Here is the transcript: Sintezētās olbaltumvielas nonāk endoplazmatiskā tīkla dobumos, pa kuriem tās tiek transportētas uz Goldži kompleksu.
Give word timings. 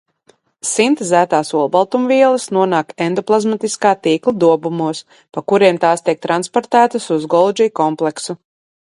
Sintezētās 0.67 1.51
olbaltumvielas 1.57 2.47
nonāk 2.57 2.95
endoplazmatiskā 3.07 3.91
tīkla 4.07 4.33
dobumos, 4.45 5.03
pa 5.37 5.45
kuriem 5.53 5.81
tās 5.85 6.03
tiek 6.09 6.25
transportētas 6.25 7.07
uz 7.19 7.29
Goldži 7.35 7.69
kompleksu. 7.83 8.37